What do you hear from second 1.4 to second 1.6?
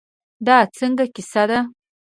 ده.